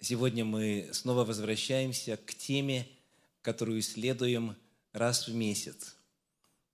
[0.00, 2.86] Сегодня мы снова возвращаемся к теме,
[3.42, 4.56] которую исследуем
[4.92, 5.96] раз в месяц.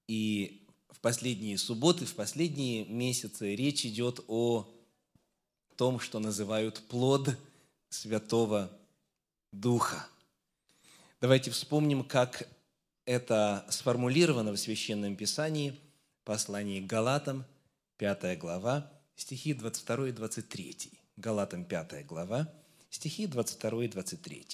[0.08, 4.68] И в последние субботы, в последние месяцы речь идет о
[5.76, 7.36] том, что называют плод
[7.88, 8.70] Святого
[9.52, 10.06] Духа.
[11.20, 12.48] Давайте вспомним, как
[13.04, 15.78] это сформулировано в Священном Писании,
[16.24, 17.44] послании к Галатам,
[17.98, 20.92] 5 глава, стихи 22 и 23.
[21.16, 22.52] Галатам 5 глава,
[22.92, 24.46] стихи 22 и 23.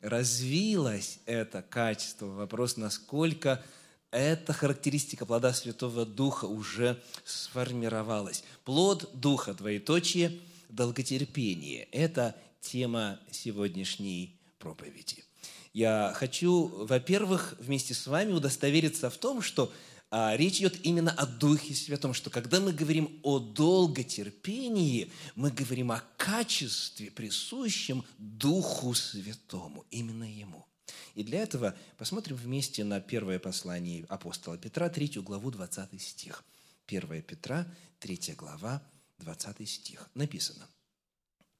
[0.00, 3.62] развилось это качество, вопрос, насколько
[4.10, 8.44] эта характеристика плода Святого Духа уже сформировалась.
[8.64, 10.38] Плод Духа, двоеточие,
[10.68, 15.24] долготерпение– это тема сегодняшней проповеди.
[15.72, 19.72] Я хочу, во-первых, вместе с вами удостовериться в том, что
[20.10, 25.92] а, речь идет именно о Духе Святом, что когда мы говорим о долготерпении, мы говорим
[25.92, 30.66] о качестве, присущем Духу Святому, именно Ему.
[31.14, 36.44] И для этого посмотрим вместе на первое послание апостола Петра, третью главу, 20 стих.
[36.86, 37.66] 1 Петра,
[38.00, 38.82] 3 глава,
[39.18, 40.08] 20 стих.
[40.14, 40.66] Написано.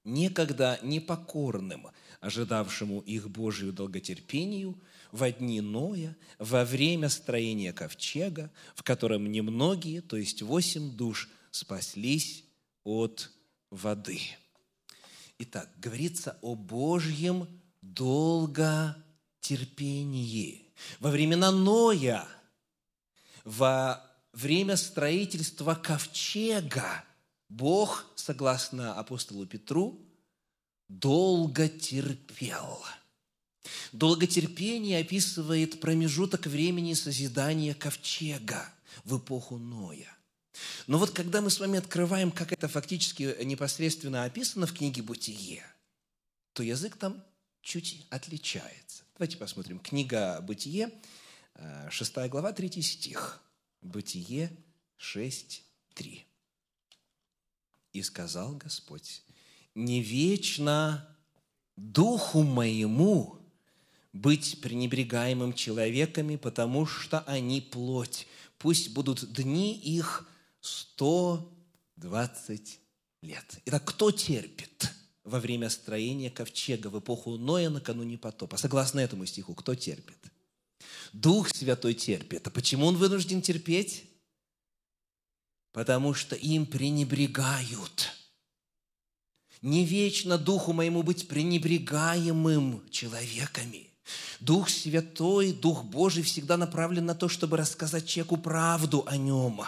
[0.04, 1.88] «Некогда непокорным,
[2.20, 4.80] ожидавшему их Божию долготерпению–
[5.12, 12.44] во дни Ноя, во время строения ковчега, в котором немногие, то есть восемь душ, спаслись
[12.84, 13.30] от
[13.70, 14.20] воды.
[15.38, 17.48] Итак, говорится о Божьем
[17.82, 19.09] долготерпении.
[21.00, 22.26] Во времена Ноя,
[23.44, 27.04] во время строительства ковчега,
[27.48, 29.98] Бог, согласно апостолу Петру,
[30.88, 32.84] долго терпел–
[33.92, 38.72] Долготерпение описывает промежуток времени созидания ковчега
[39.04, 40.16] в эпоху Ноя.
[40.86, 45.64] Но вот когда мы с вами открываем, как это фактически непосредственно описано в книге «Бытие»,
[46.52, 47.22] то язык там
[47.62, 49.04] чуть отличается.
[49.20, 49.78] Давайте посмотрим.
[49.80, 50.90] Книга «Бытие»,
[51.90, 53.42] 6 э, глава, 3 стих.
[53.82, 54.50] «Бытие
[54.96, 55.62] 6,
[55.94, 56.22] 3».
[57.92, 59.22] «И сказал Господь,
[59.74, 61.06] не вечно
[61.76, 63.38] духу моему
[64.14, 68.26] быть пренебрегаемым человеками, потому что они плоть.
[68.56, 70.26] Пусть будут дни их
[70.62, 72.80] 120
[73.20, 73.60] лет.
[73.66, 74.90] Итак, кто терпит
[75.30, 78.58] во время строения ковчега в эпоху Ноя накануне потопа?
[78.58, 80.18] Согласно этому стиху, кто терпит?
[81.14, 82.46] Дух Святой терпит.
[82.46, 84.04] А почему он вынужден терпеть?
[85.72, 88.10] Потому что им пренебрегают.
[89.62, 93.86] Не вечно Духу моему быть пренебрегаемым человеками–
[94.40, 99.62] Дух Святой, Дух Божий всегда направлен на то, чтобы рассказать человеку правду о нем,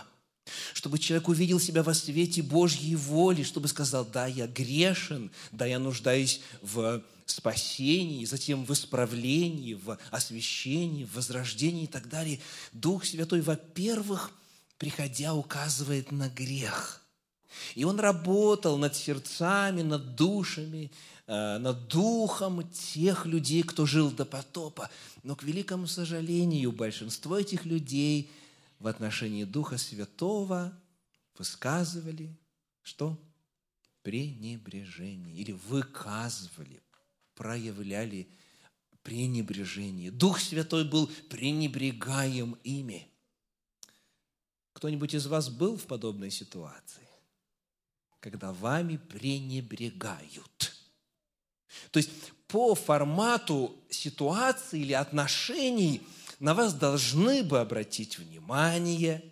[0.74, 5.78] чтобы человек увидел себя во свете Божьей воли, чтобы сказал, да, я грешен, да, я
[5.78, 12.40] нуждаюсь в спасении, затем в исправлении, в освящении, в возрождении и так далее.
[12.72, 14.32] Дух Святой, во-первых,
[14.78, 17.00] приходя, указывает на грех.
[17.74, 20.90] И он работал над сердцами, над душами,
[21.26, 24.90] э, над духом тех людей, кто жил до потопа.
[25.22, 28.30] Но, к великому сожалению, большинство этих людей
[28.82, 30.76] в отношении Духа Святого
[31.38, 32.36] высказывали
[32.82, 33.16] что?
[34.02, 35.36] Пренебрежение.
[35.36, 36.82] Или выказывали,
[37.36, 38.28] проявляли
[39.04, 40.10] пренебрежение.
[40.10, 43.08] Дух Святой был пренебрегаем ими.
[44.72, 47.08] Кто-нибудь из вас был в подобной ситуации,
[48.18, 50.74] когда вами пренебрегают?
[51.92, 52.10] То есть
[52.48, 56.04] по формату ситуации или отношений
[56.42, 59.22] на вас должны бы обратить внимание,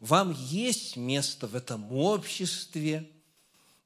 [0.00, 3.12] вам есть место в этом обществе,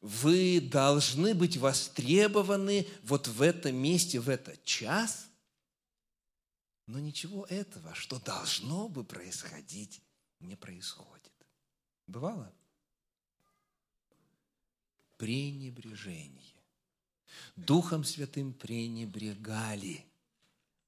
[0.00, 5.26] вы должны быть востребованы вот в этом месте, в этот час,
[6.86, 10.00] но ничего этого, что должно бы происходить,
[10.38, 11.32] не происходит.
[12.06, 12.52] Бывало?
[15.16, 16.54] Пренебрежение.
[17.56, 20.06] Духом Святым пренебрегали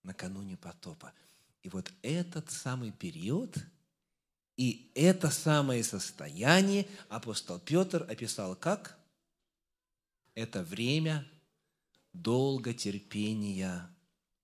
[0.05, 1.12] накануне потопа.
[1.62, 3.56] И вот этот самый период
[4.56, 8.99] и это самое состояние апостол Петр описал как?
[10.35, 11.26] Это время
[12.12, 13.91] долготерпения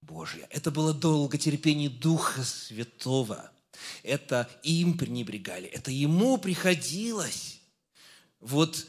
[0.00, 0.46] Божия.
[0.50, 3.50] Это было долготерпение Духа Святого.
[4.02, 7.60] Это им пренебрегали, это ему приходилось.
[8.40, 8.86] Вот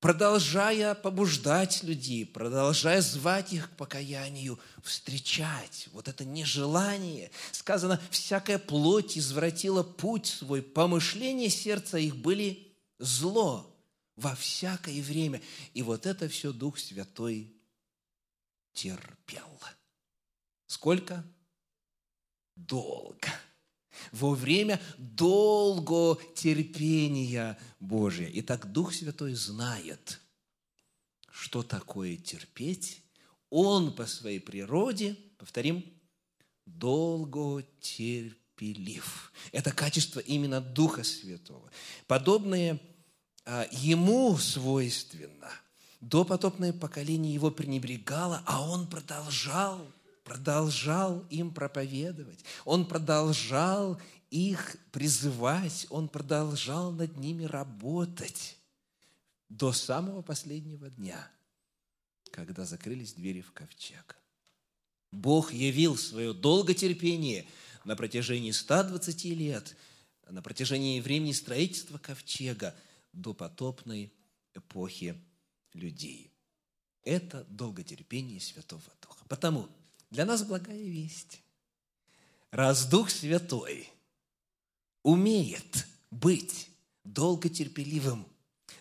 [0.00, 7.30] продолжая побуждать людей, продолжая звать их к покаянию, встречать вот это нежелание.
[7.52, 13.74] Сказано, всякая плоть извратила путь свой, помышления сердца их были зло
[14.16, 15.42] во всякое время.
[15.74, 17.52] И вот это все Дух Святой
[18.72, 19.60] терпел.
[20.66, 21.24] Сколько?
[22.54, 23.28] Долго
[24.12, 28.30] во время долгого терпения Божия.
[28.34, 30.20] Итак, Дух Святой знает,
[31.30, 33.02] что такое терпеть.
[33.50, 35.84] Он по своей природе, повторим,
[36.66, 39.32] долготерпелив.
[39.52, 41.70] Это качество именно Духа Святого.
[42.06, 42.78] Подобное
[43.44, 45.50] а, ему свойственно.
[46.00, 49.84] Допотопное поколение его пренебрегало, а он продолжал–
[50.28, 58.58] продолжал им проповедовать, он продолжал их призывать, он продолжал над ними работать
[59.48, 61.30] до самого последнего дня,
[62.30, 64.18] когда закрылись двери в ковчег.
[65.10, 67.46] Бог явил свое долготерпение
[67.84, 69.76] на протяжении 120 лет,
[70.28, 72.74] на протяжении времени строительства ковчега
[73.14, 74.12] до потопной
[74.52, 75.18] эпохи
[75.72, 76.30] людей.
[77.02, 79.24] Это долготерпение Святого Духа.
[79.26, 79.70] Потому
[80.10, 81.42] для нас благая весть.
[82.50, 83.90] Раз Дух Святой
[85.02, 86.70] умеет быть
[87.04, 88.26] долготерпеливым,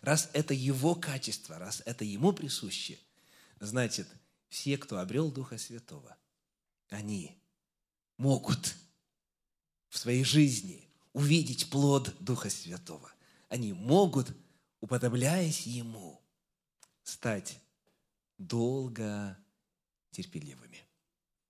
[0.02, 2.98] раз это Его качество, раз это Ему присуще,
[3.60, 4.08] значит,
[4.50, 6.16] все, кто обрел Духа Святого,
[6.90, 7.38] они
[8.18, 8.76] могут
[9.90, 13.12] в своей жизни увидеть плод Духа Святого.
[13.50, 14.32] Они могут,
[14.82, 16.22] уподобляясь Ему,
[17.04, 17.60] стать
[18.38, 19.38] долго
[20.12, 20.87] терпеливыми.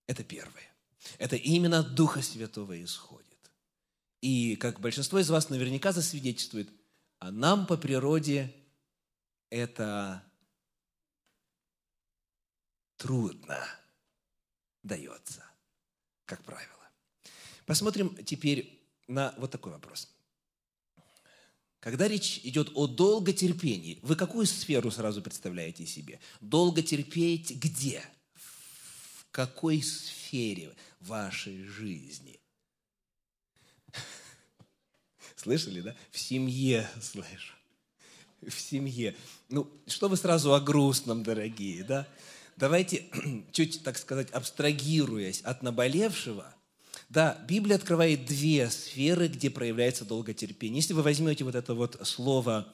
[0.07, 0.63] Это первое.
[1.19, 3.27] Это именно от Духа Святого исходит.
[4.21, 6.69] И, как большинство из вас наверняка засвидетельствует,
[7.19, 8.53] а нам по природе
[9.49, 10.23] это
[12.97, 13.63] трудно
[14.83, 15.43] дается,
[16.25, 16.73] как правило.
[17.65, 20.09] Посмотрим теперь на вот такой вопрос.
[21.79, 26.19] Когда речь идет о долготерпении, вы какую сферу сразу представляете себе?
[26.41, 28.03] Долго терпеть где?
[29.37, 32.39] Какой сфере вашей жизни?
[35.35, 35.95] Слышали, да?
[36.09, 37.53] В семье слышу.
[38.41, 39.15] В семье.
[39.49, 42.07] Ну, что вы сразу о грустном, дорогие, да?
[42.55, 43.05] Давайте,
[43.51, 46.51] чуть, так сказать, абстрагируясь от наболевшего,
[47.09, 50.77] да, Библия открывает две сферы, где проявляется долготерпение.
[50.77, 52.73] Если вы возьмете вот это вот слово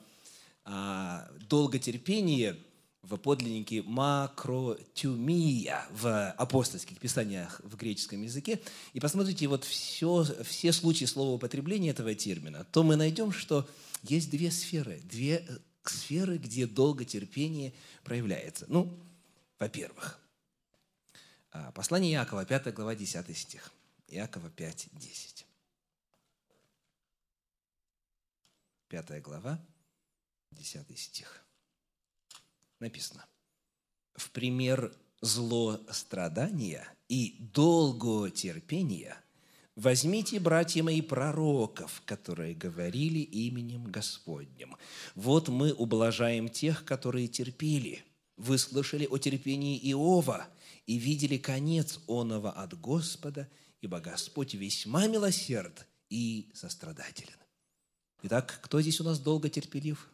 [0.64, 2.58] а, долготерпение–
[3.04, 8.62] в подлиннике макротюмия в апостольских писаниях в греческом языке,
[8.94, 13.68] и посмотрите вот все, все случаи слова употребления этого термина, то мы найдем, что
[14.04, 15.46] есть две сферы, две
[15.84, 17.74] сферы, где долготерпение
[18.06, 18.66] проявляется.
[18.70, 18.98] Ну,
[19.60, 20.18] во-первых,
[21.52, 23.70] а, послание Иакова, 5 глава, 10 стих.
[24.08, 25.46] Иакова 5, 10.
[28.88, 29.60] 5 глава,
[30.52, 31.43] 10 стих
[32.84, 33.26] написано.
[34.16, 39.18] В пример злострадания и долгого терпения
[39.76, 44.78] Возьмите, братья мои, пророков, которые говорили именем Господним.
[45.16, 48.06] Вот мы ублажаем тех, которые терпели.
[48.38, 50.48] Вы слышали о терпении Иова
[50.86, 53.50] и видели конец оного от Господа,
[53.82, 57.38] ибо Господь весьма милосерд и сострадателен.
[58.22, 60.13] Итак, кто здесь у нас долго терпелив?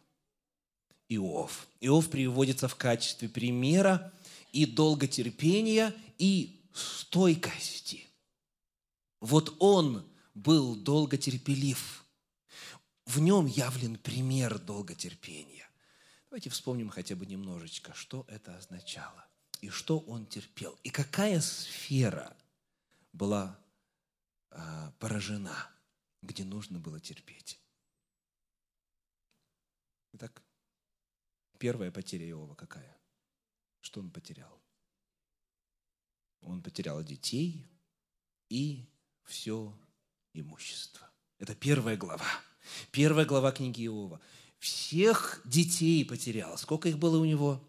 [1.10, 1.66] Иов.
[1.80, 4.10] Иов приводится в качестве примера
[4.52, 8.06] и долготерпения, и стойкости–
[9.20, 12.04] вот он был долготерпелив.
[13.04, 15.68] В нем явлен пример долготерпения.
[16.30, 19.26] Давайте вспомним хотя бы немножечко, что это означало,
[19.60, 22.36] и что он терпел, и какая сфера
[23.12, 23.58] была
[24.50, 25.68] а, поражена,
[26.22, 27.58] где нужно было терпеть.
[30.12, 30.40] Итак,
[31.60, 32.96] первая потеря Иова какая?
[33.80, 34.60] Что он потерял?
[36.40, 37.70] Он потерял детей
[38.48, 38.88] и
[39.24, 39.72] все
[40.32, 41.08] имущество.
[41.38, 42.26] Это первая глава.
[42.90, 44.20] Первая глава книги Иова.
[44.58, 46.56] Всех детей потерял.
[46.56, 47.62] Сколько их было у него?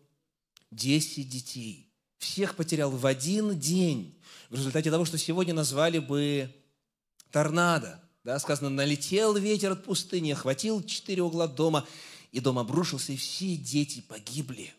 [0.72, 1.94] Десять детей.
[2.18, 4.18] Всех потерял в один день.
[4.50, 6.54] В результате того, что сегодня назвали бы
[7.30, 8.02] торнадо.
[8.24, 11.88] Да, сказано, налетел ветер от пустыни, охватил четыре угла дома,
[12.32, 14.74] и дом обрушился, и все дети погибли.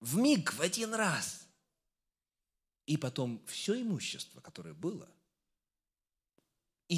[0.00, 1.46] В миг, в один раз.
[2.86, 5.08] И потом все имущество, которое было–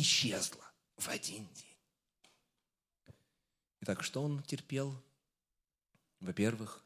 [0.00, 0.64] исчезла
[0.96, 3.14] в один день.
[3.80, 4.94] Итак, что он терпел?
[6.20, 6.84] Во-первых,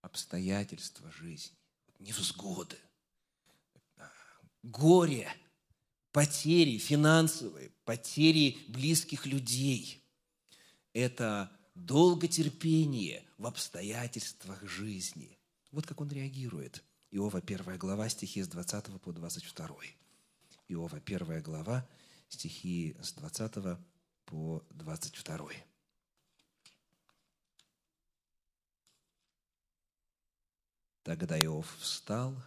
[0.00, 1.56] обстоятельства жизни,
[1.98, 2.78] невзгоды,
[4.62, 5.30] горе,
[6.12, 10.02] потери финансовые, потери близких людей.
[10.94, 15.36] Это долготерпение в обстоятельствах жизни.
[15.72, 16.84] Вот как он реагирует.
[17.10, 19.76] Иова 1 глава, стихи с 20 по 22.
[20.68, 21.86] Иова 1 глава,
[22.28, 23.76] стихи с 20
[24.24, 25.50] по 22.
[31.02, 32.40] Тогда Иов встал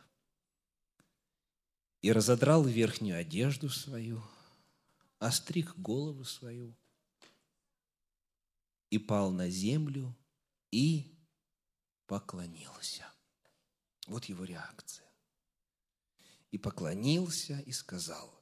[2.02, 4.24] и разодрал верхнюю одежду свою,
[5.20, 6.74] остриг голову свою
[8.90, 10.16] и пал на землю
[10.72, 11.18] и
[12.06, 13.06] поклонился.
[14.08, 15.06] Вот его реакция.
[16.52, 18.38] И поклонился и сказал,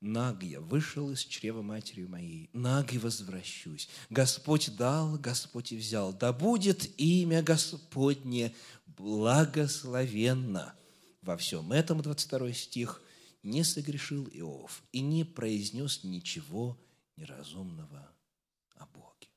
[0.00, 3.90] Наг я вышел из чрева матерью моей, наг и возвращусь.
[4.08, 6.14] Господь дал, Господь и взял.
[6.14, 8.54] Да будет имя Господне
[8.86, 10.74] благословенно.
[11.20, 13.02] Во всем этом, 22 стих,
[13.42, 16.80] не согрешил Иов и не произнес ничего
[17.16, 18.10] неразумного
[18.76, 19.28] о Боге.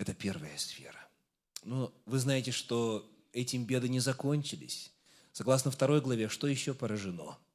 [0.00, 0.98] Это первая сфера.
[1.62, 4.92] Но вы знаете, что этим беды не закончились.
[5.32, 7.38] Согласно второй главе, что еще поражено–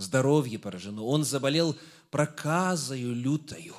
[0.00, 1.04] здоровье поражено.
[1.04, 1.76] Он заболел
[2.10, 3.76] проказою лютою.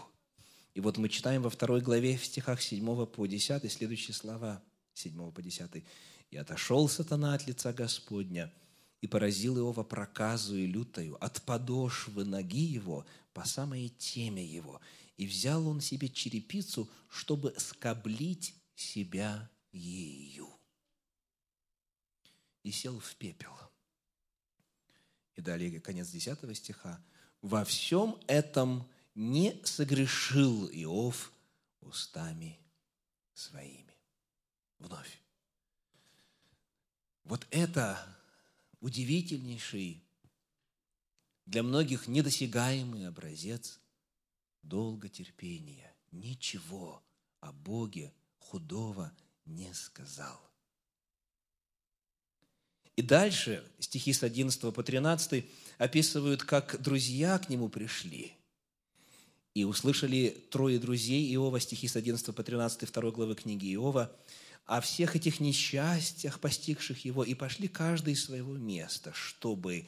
[0.73, 5.31] И вот мы читаем во второй главе в стихах 7 по 10 следующие слова 7
[5.31, 5.83] по 10.
[6.29, 8.53] «И отошел сатана от лица Господня,
[9.01, 14.79] и поразил Иова проказую лютою от подошвы ноги его по самой теме его.
[15.21, 20.49] И взял он себе черепицу, чтобы скоблить себя ею.
[22.63, 23.55] И сел в пепел.
[25.35, 26.99] И далее конец 10 стиха.
[27.43, 31.31] «Во всем этом не согрешил Иов
[31.81, 32.59] устами
[33.35, 33.95] своими».
[34.79, 35.21] Вновь.
[37.25, 38.03] Вот это
[38.79, 40.03] удивительнейший,
[41.45, 43.80] для многих недосягаемый образец
[44.63, 45.93] долготерпения.
[46.11, 47.03] Ничего
[47.39, 49.11] о Боге худого
[49.45, 50.39] не сказал.
[52.95, 55.45] И дальше стихи с 11 по 13
[55.77, 58.33] описывают, как друзья к нему пришли
[59.53, 64.15] и услышали трое друзей Иова, стихи с 11 по 13 2 главы книги Иова,
[64.65, 69.87] о всех этих несчастьях, постигших его, и пошли каждый из своего места, чтобы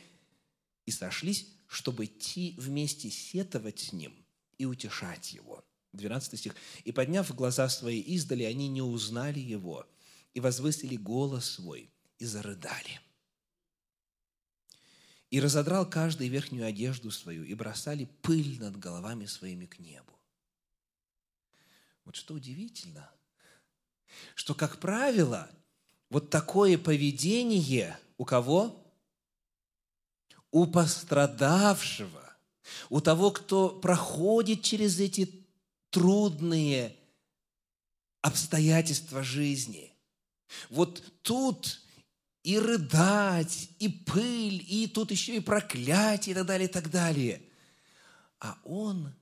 [0.85, 4.13] и сошлись, чтобы идти вместе сетовать с ним
[4.63, 5.63] и утешать его.
[5.93, 6.55] 12 стих.
[6.83, 9.87] «И, подняв глаза свои издали, они не узнали его,
[10.33, 12.99] и возвысили голос свой, и зарыдали.
[15.29, 20.13] И разодрал каждый верхнюю одежду свою, и бросали пыль над головами своими к небу.
[22.05, 23.09] Вот что удивительно,
[24.35, 25.49] что, как правило,
[26.09, 28.79] вот такое поведение у кого?
[30.51, 32.22] У пострадавшего,
[32.89, 35.45] у того, кто проходит через эти
[35.89, 36.95] трудные
[38.21, 39.93] обстоятельства жизни.
[40.69, 41.81] Вот тут
[42.43, 47.41] и рыдать, и пыль, и тут еще и проклятие, и так далее, и так далее.
[48.39, 49.13] А он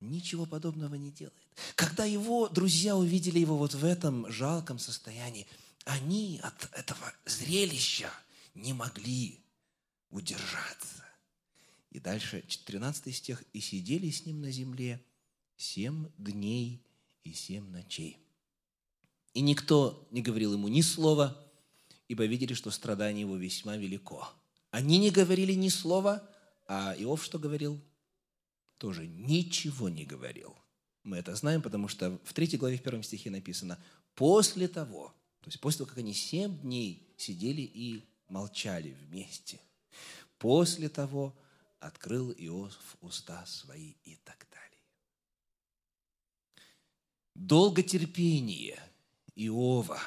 [0.00, 1.36] ничего подобного не делает.
[1.74, 5.46] Когда его друзья увидели его вот в этом жалком состоянии,
[5.84, 8.10] они от этого зрелища
[8.54, 9.40] не могли
[10.10, 11.04] удержаться.
[11.92, 13.44] И дальше 13 стих.
[13.52, 15.04] «И сидели с ним на земле
[15.56, 16.82] семь дней
[17.22, 18.18] и семь ночей.
[19.34, 21.38] И никто не говорил ему ни слова,
[22.08, 24.26] ибо видели, что страдание его весьма велико.
[24.70, 26.26] Они не говорили ни слова,
[26.66, 27.78] а Иов что говорил?
[28.78, 30.56] Тоже ничего не говорил.
[31.04, 33.78] Мы это знаем, потому что в третьей главе, в первом стихе написано,
[34.14, 39.60] после того, то есть после того, как они семь дней сидели и молчали вместе,
[40.38, 41.36] после того
[41.82, 44.80] открыл Иов уста свои и так далее.
[47.34, 48.80] Долготерпение
[49.34, 50.00] Иова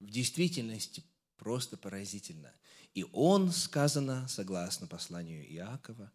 [0.00, 1.02] в действительности
[1.36, 2.52] просто поразительно.
[2.94, 6.12] И он, сказано, согласно посланию Иакова,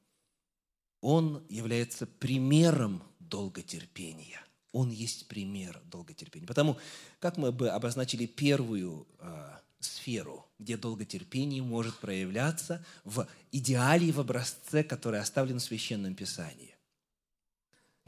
[1.01, 4.41] он является примером долготерпения.
[4.71, 6.47] Он есть пример долготерпения.
[6.47, 6.77] Потому,
[7.19, 14.83] как мы бы обозначили первую э, сферу, где долготерпение может проявляться в идеале, в образце,
[14.83, 16.75] который оставлен в Священном Писании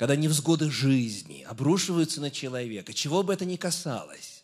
[0.01, 4.44] когда невзгоды жизни обрушиваются на человека, чего бы это ни касалось,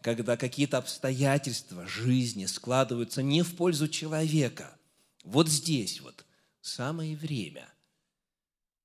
[0.00, 4.74] когда какие-то обстоятельства жизни складываются не в пользу человека,
[5.22, 6.24] вот здесь вот
[6.62, 7.68] самое время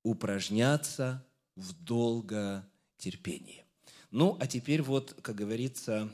[0.02, 1.24] упражняться
[1.56, 3.64] в долготерпении.
[4.10, 6.12] Ну, а теперь вот, как говорится,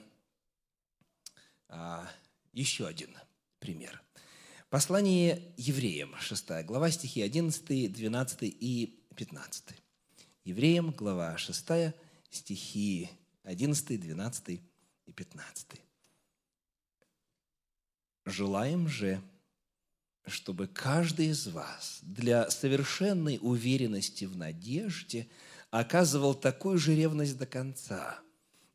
[2.53, 3.11] еще один
[3.59, 4.03] пример.
[4.71, 9.65] Послание евреям, 6 глава, стихи 11, 12 и 15.
[10.45, 11.95] Евреям, глава 6,
[12.31, 13.11] стихи
[13.45, 14.61] 11, 12
[15.07, 15.67] и 15.
[18.27, 19.23] «Желаем же,
[20.27, 25.29] чтобы каждый из вас для совершенной уверенности в надежде
[25.71, 28.21] оказывал такую же ревность до конца,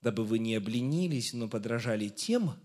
[0.01, 2.55] дабы вы не обленились, но подражали тем,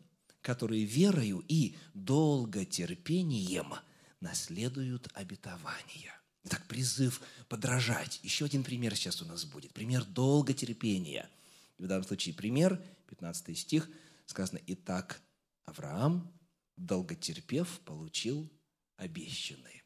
[0.48, 3.74] которые верою и долготерпением
[4.20, 6.18] наследуют обетования.
[6.44, 7.20] Итак, призыв
[7.50, 8.18] подражать.
[8.22, 9.74] Еще один пример сейчас у нас будет.
[9.74, 11.28] Пример долготерпения.
[11.76, 13.90] В данном случае пример, 15 стих,
[14.24, 15.20] сказано, «Итак,
[15.66, 16.32] Авраам,
[16.78, 18.50] долготерпев, получил
[18.96, 19.82] обещанное».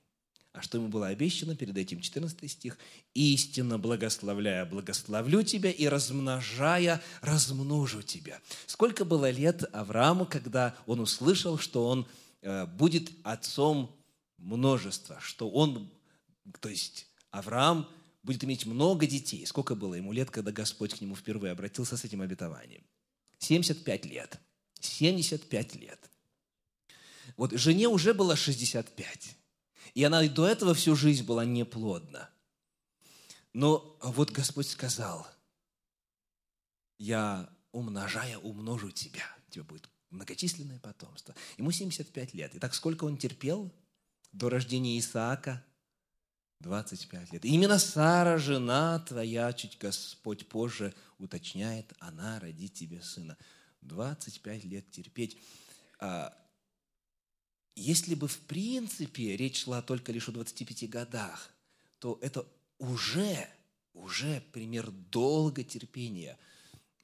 [0.53, 2.01] А что ему было обещано перед этим?
[2.01, 2.79] 14 стих.
[3.15, 8.41] «Истинно благословляя, благословлю тебя, и размножая, размножу тебя».
[8.67, 12.07] Сколько было лет Аврааму, когда он услышал, что он
[12.43, 13.97] э, будет отцом
[14.37, 15.91] множества, что он
[16.61, 17.89] то есть Авраам
[18.23, 19.47] будет иметь много детей.
[19.47, 22.85] Сколько было ему лет, когда Господь к нему впервые обратился с этим обетованием?
[23.39, 24.41] 75 лет.
[24.81, 26.11] 75 лет.
[27.37, 29.37] Вот жене уже было 65.
[29.95, 32.31] И она и до этого всю жизнь была неплодна.
[33.53, 35.27] Но вот Господь сказал,
[36.99, 39.25] я умножая, умножу тебя.
[39.49, 41.35] У тебя будет многочисленное потомство.
[41.59, 42.53] Ему 75 лет.
[42.55, 43.71] Итак, сколько он терпел
[44.33, 45.63] до рождения Исаака?
[46.61, 47.45] 25 лет.
[47.45, 53.37] именно Сара, жена твоя, чуть Господь позже уточняет, она родит тебе сына.
[53.81, 55.37] 25 лет терпеть.
[55.99, 56.33] А,
[57.75, 61.51] если бы в принципе речь шла только лишь о 25 годах,
[61.99, 62.47] то это
[62.79, 63.49] уже,
[63.95, 66.39] уже пример долготерпения.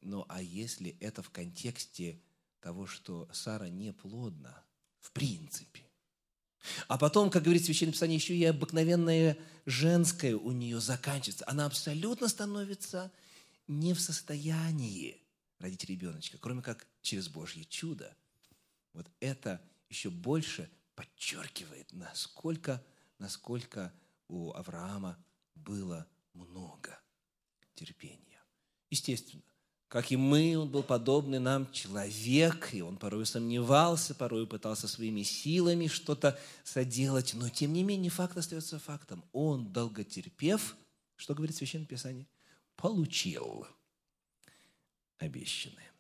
[0.03, 2.21] Но а если это в контексте
[2.61, 4.65] того, что Сара не плодна,
[5.01, 5.89] в принципе,
[6.87, 11.45] а потом, как говорит Священное Писание, еще и обыкновенное женское у нее заканчивается.
[11.47, 13.13] Она абсолютно становится
[13.67, 15.23] не в состоянии
[15.59, 18.15] родить ребеночка, кроме как через Божье чудо.
[18.93, 22.85] Вот это еще больше подчеркивает, насколько,
[23.19, 23.93] насколько
[24.29, 25.19] у Авраама
[25.55, 26.99] было много
[27.75, 28.43] терпения.
[28.91, 29.43] Естественно,
[29.89, 35.23] как и мы, он был подобный нам человек, и он порой сомневался, порой пытался своими
[35.23, 39.25] силами что-то соделать, но тем не менее факт остается фактом.
[39.33, 40.77] Он, долготерпев,
[41.17, 42.27] что говорит Священное Писание,
[42.77, 43.67] получил
[45.17, 45.91] обещанное.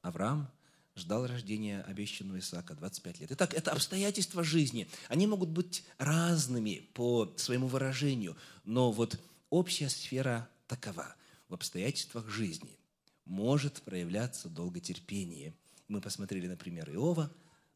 [0.00, 0.50] Авраам
[0.96, 3.32] ждал рождения обещанного Исаака 25 лет.
[3.32, 4.88] Итак, это обстоятельства жизни.
[5.08, 9.18] Они могут быть разными по своему выражению, но вот
[9.50, 11.14] общая сфера такова–
[11.52, 12.78] в обстоятельствах жизни
[13.26, 15.54] может проявляться долготерпение.
[15.86, 17.30] Мы посмотрели на пример Иова,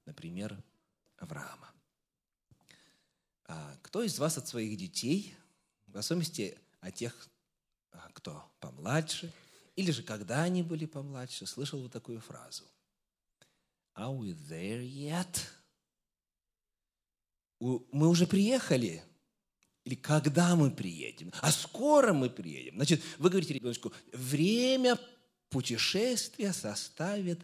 [0.07, 0.59] на пример
[1.18, 1.70] Авраама.
[3.44, 5.35] А кто из вас от своих детей,
[5.88, 7.29] в особенности от тех,
[7.92, 9.31] а, кто помладше,
[9.76, 12.64] или же когда они были помладше, слышал вот такую фразу.
[13.96, 15.40] Are we there yet?
[17.59, 19.02] Мы уже приехали.
[19.85, 21.32] Или когда мы приедем?
[21.40, 22.74] А скоро мы приедем.
[22.74, 24.98] Значит, вы говорите ребеночку, время
[25.48, 27.40] путешествия составит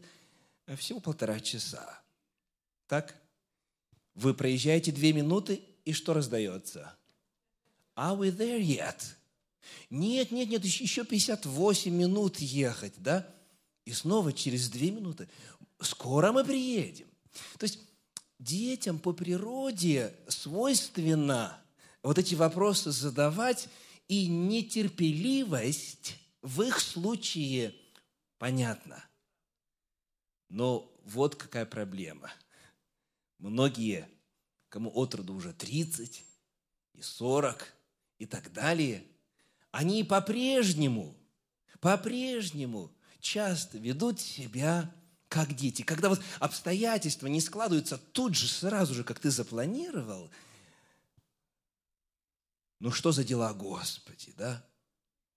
[0.76, 2.02] всего полтора часа.
[2.86, 3.16] Так?
[4.14, 6.94] Вы проезжаете две минуты, и что раздается?
[7.96, 9.00] Are we there yet?
[9.88, 13.26] Нет, нет, нет, еще 58 минут ехать, да?
[13.84, 15.28] И снова через две минуты.
[15.82, 17.06] Скоро мы приедем.
[17.58, 17.78] То есть
[18.38, 21.58] детям по природе свойственно
[22.02, 23.68] вот эти вопросы задавать,
[24.08, 27.74] и нетерпеливость в их случае
[28.38, 29.02] понятна.
[30.48, 32.30] Но вот какая проблема.
[33.38, 34.08] Многие,
[34.68, 36.24] кому от роду уже 30
[36.94, 37.74] и 40
[38.18, 39.04] и так далее,
[39.70, 41.16] они по-прежнему,
[41.80, 44.92] по-прежнему часто ведут себя
[45.32, 45.82] как дети.
[45.82, 50.30] Когда вот обстоятельства не складываются тут же, сразу же, как ты запланировал–
[52.82, 54.66] ну что за дела, Господи, да?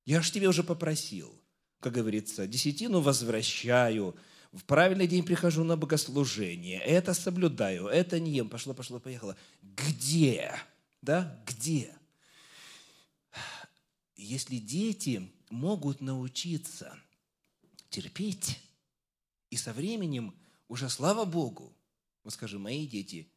[0.04, 1.32] Я же тебе уже попросил,
[1.80, 4.16] как говорится, десятину возвращаю,
[4.52, 9.38] в правильный день прихожу на богослужение, это соблюдаю, это не ем, пошло, пошло, поехало.
[9.62, 10.56] Где?
[11.04, 11.94] Да, где?
[14.16, 16.98] Если дети могут научиться
[17.92, 18.60] терпеть,
[19.56, 20.38] и со временем
[20.68, 21.74] уже, слава Богу,
[22.24, 23.32] вот скажи, мои дети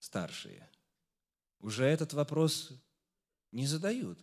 [0.00, 0.68] старшие,
[1.60, 2.72] уже этот вопрос
[3.52, 4.18] не задают.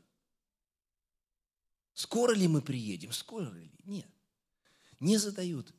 [1.93, 3.13] Скоро ли мы приедем?
[3.13, 3.71] Скоро ли?
[3.85, 4.11] Нет.
[4.99, 5.73] Не задают.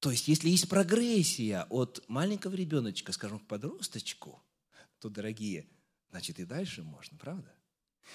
[0.00, 4.42] То есть, если есть прогрессия от маленького ребеночка, скажем, к подросточку,
[4.98, 5.68] то, дорогие,
[6.10, 7.54] значит, и дальше можно, правда?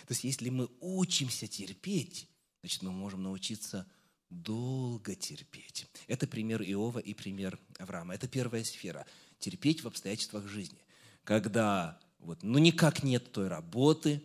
[0.05, 3.89] То есть, если мы учимся терпеть, значит, мы можем научиться
[4.29, 5.87] долго терпеть.
[6.07, 8.15] Это пример Иова и пример Авраама.
[8.15, 9.05] Это первая сфера.
[9.39, 10.79] Терпеть в обстоятельствах жизни.
[11.23, 14.21] Когда вот, но никак нет той работы,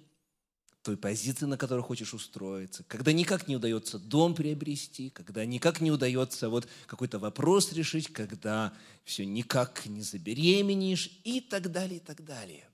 [0.82, 5.90] той позиции, на которой хочешь устроиться, когда никак не удается дом приобрести, когда никак не
[5.90, 12.22] удается вот какой-то вопрос решить, когда все никак не забеременеешь и так далее, и так
[12.22, 12.68] далее.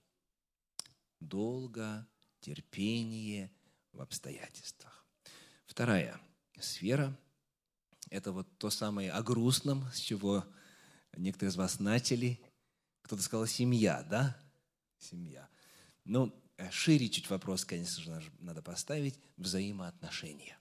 [1.21, 2.07] Долго,
[2.41, 3.53] терпение
[3.93, 5.05] в обстоятельствах.
[5.67, 6.21] Вторая
[6.63, 7.17] сфера–
[8.11, 10.45] это вот то самое о грустном, с чего
[11.17, 12.41] некоторые из вас начали.
[13.03, 14.37] Кто-то сказал «семья», да?
[14.99, 15.49] семья.
[16.05, 20.59] Но э, шире чуть вопрос, конечно же, надо поставить– взаимоотношения.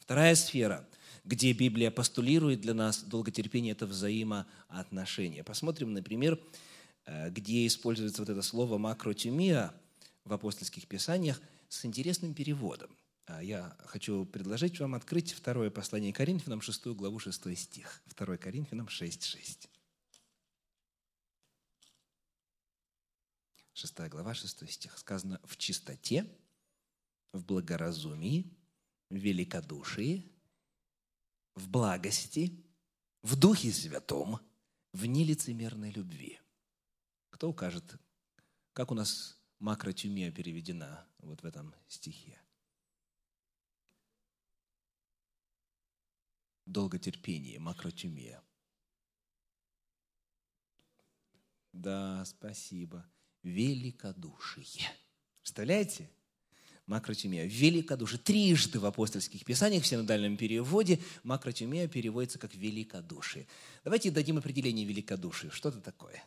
[0.00, 0.88] Вторая сфера,
[1.24, 5.44] где Библия постулирует для нас долготерпение– это взаимоотношения.
[5.44, 6.40] Посмотрим, например,
[7.04, 9.74] э, где используется вот это слово «макротюмия»
[10.24, 12.96] в апостольских писаниях с интересным переводом.
[13.26, 18.02] А я хочу предложить вам открыть второе послание Коринфянам, 6 главу, 6 стих.
[18.06, 19.70] 2 Коринфянам 6, 6.
[23.74, 24.98] 6 глава, 6 стих.
[24.98, 26.26] Сказано, в чистоте,
[27.32, 28.56] в благоразумии,
[29.08, 30.32] в великодушии,
[31.54, 32.64] в благости,
[33.22, 34.40] в Духе Святом,
[34.92, 36.40] в нелицемерной любви.
[37.30, 37.96] Кто укажет,
[38.72, 42.40] как у нас макротюмия переведена вот в этом стихе?
[46.72, 48.42] Долготерпение, макротюмия.
[51.74, 53.04] Да, спасибо
[53.42, 54.88] великодушие.
[55.42, 56.08] Представляете?
[56.86, 57.44] Макротюмия.
[57.44, 58.18] Великодушие.
[58.20, 63.46] Трижды в апостольских писаниях, в синодальном переводе, макротюмия переводится как великодушие.
[63.84, 65.52] Давайте дадим определение великодушию.
[65.52, 66.24] Что это такое?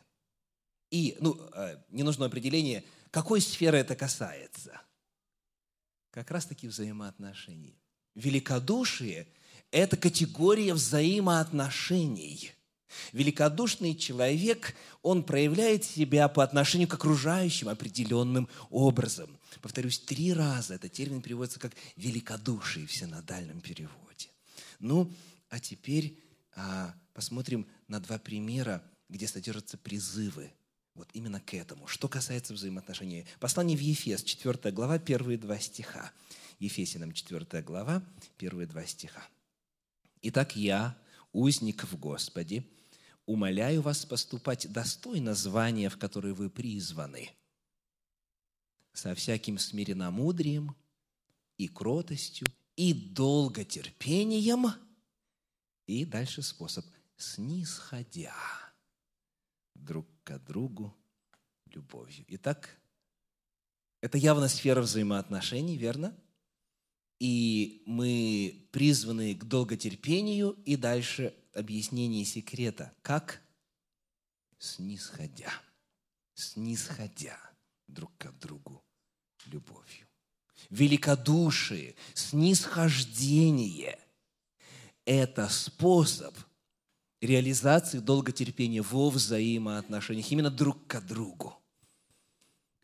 [0.90, 4.80] И, ну, э, не нужно определение, какой сферы это касается.
[6.12, 7.80] Как раз-таки взаимоотношений.
[8.14, 9.26] Великодушие–
[9.70, 12.52] это категория взаимоотношений–
[13.12, 19.38] Великодушный человек, он проявляет себя по отношению к окружающим определенным образом.
[19.60, 24.28] Повторюсь, три раза этот термин переводится как великодушие в синодальном переводе.
[24.78, 25.10] Ну,
[25.48, 26.18] а теперь
[26.54, 30.52] а, посмотрим на два примера, где содержатся призывы
[30.94, 31.86] вот именно к этому.
[31.86, 33.26] Что касается взаимоотношений.
[33.38, 36.10] Послание в Ефес, 4 глава, первые два стиха.
[36.58, 38.02] Ефесиным 4 глава,
[38.38, 39.22] первые два стиха.
[40.28, 40.98] «Итак, я,
[41.32, 42.64] узник в Господе,
[43.26, 47.30] умоляю вас поступать достойно звания, в которое вы призваны,
[48.92, 50.74] со всяким смиренномудрием
[51.58, 54.66] и кротостью, и долготерпением,
[55.86, 56.84] и дальше способ–
[57.16, 58.34] снисходя
[59.74, 60.94] друг к другу
[61.66, 62.24] любовью.
[62.28, 62.76] Итак,
[64.00, 66.16] это явно сфера взаимоотношений, верно?
[67.18, 72.92] И мы призваны к долготерпению и дальше объяснение секрета.
[73.02, 73.40] Как?
[74.58, 75.52] Снисходя.
[76.34, 77.38] Снисходя
[77.86, 78.84] друг к другу
[79.46, 80.06] любовью.
[80.70, 83.98] Великодушие, снисхождение–
[85.04, 86.34] это способ
[87.20, 91.56] реализации долготерпения во взаимоотношениях, именно друг к другу.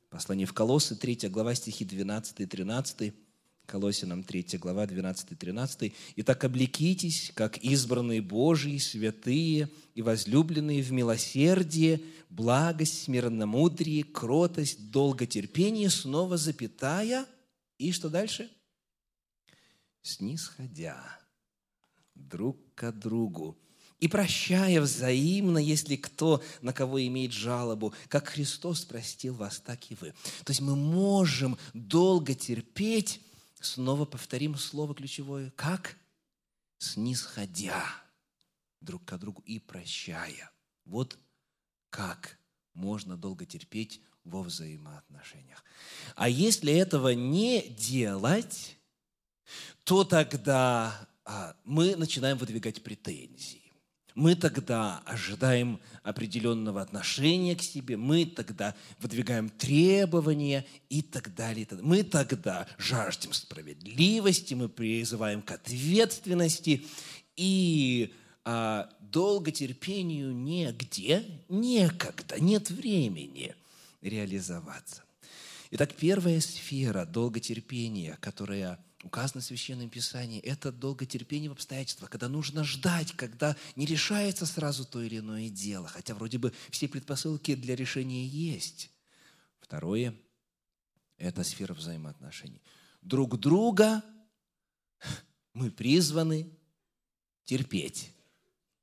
[0.08, 3.14] Послание в Колоссы, 3 глава, стихи 12 и 13–
[3.72, 5.94] Колосинам 3 глава 12-13.
[6.16, 16.36] «Итак, облекитесь, как избранные Божьи, святые и возлюбленные в милосердие, благость, смиренномудрие, кротость, долготерпение, снова
[16.36, 17.24] запятая».
[17.78, 18.50] И что дальше?
[20.02, 21.02] «Снисходя
[22.14, 23.56] друг к другу,
[24.00, 29.94] и прощая взаимно, если кто на кого имеет жалобу, как Христос простил вас, так и
[29.98, 30.10] вы».
[30.44, 33.22] То есть мы можем долго терпеть,
[33.62, 35.50] Снова повторим слово ключевое.
[35.52, 35.96] Как?
[36.78, 37.84] Снисходя
[38.80, 40.50] друг к другу и прощая.
[40.84, 41.16] Вот
[41.88, 42.38] как
[42.74, 45.64] можно долго терпеть во взаимоотношениях.
[46.16, 48.76] А если этого не делать,
[49.84, 53.61] то тогда а, мы начинаем выдвигать претензии
[54.14, 61.66] мы тогда ожидаем определенного отношения к себе, мы тогда выдвигаем требования и так далее.
[61.80, 66.84] Мы тогда жаждем справедливости, мы призываем к ответственности
[67.36, 68.12] и
[68.44, 73.54] а, долготерпению негде, некогда, нет времени
[74.00, 75.02] реализоваться.
[75.70, 82.64] Итак, первая сфера долготерпения, которая указано в Священном Писании, это долготерпение в обстоятельствах, когда нужно
[82.64, 87.74] ждать, когда не решается сразу то или иное дело, хотя вроде бы все предпосылки для
[87.76, 88.90] решения есть.
[89.60, 90.14] Второе–
[91.18, 92.62] это сфера взаимоотношений.
[93.00, 94.04] Друг друга
[95.52, 96.50] мы призваны
[97.44, 98.12] терпеть.